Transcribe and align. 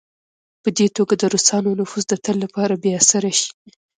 په 0.63 0.69
دې 0.77 0.87
توګه 0.97 1.13
د 1.17 1.23
روسانو 1.33 1.77
نفوذ 1.79 2.03
د 2.09 2.13
تل 2.25 2.35
لپاره 2.45 2.73
بې 2.81 2.91
اثره 3.01 3.31
شي. 3.39 3.49